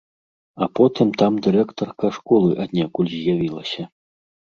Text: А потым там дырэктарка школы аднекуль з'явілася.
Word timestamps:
А 0.65 0.67
потым 0.77 1.07
там 1.21 1.33
дырэктарка 1.47 2.09
школы 2.15 2.49
аднекуль 2.65 3.11
з'явілася. 3.13 3.83